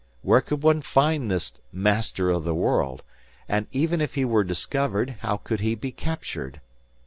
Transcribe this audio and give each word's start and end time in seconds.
Where 0.23 0.41
could 0.41 0.63
one 0.63 0.81
find 0.81 1.29
this 1.29 1.53
Master 1.71 2.31
of 2.31 2.43
the 2.43 2.55
World? 2.55 3.03
And 3.47 3.67
even 3.71 4.01
if 4.01 4.15
he 4.15 4.25
were 4.25 4.43
discovered, 4.43 5.17
how 5.19 5.37
could 5.37 5.59
he 5.59 5.75
be 5.75 5.91
captured? 5.91 6.59